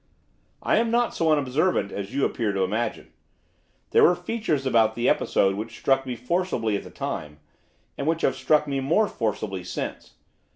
[0.63, 3.13] 'I am not so unobservant as you appear to imagine.
[3.91, 7.39] There were features about the episode which struck me forcibly at the time,
[7.99, 10.15] and which have struck me more forcibly since.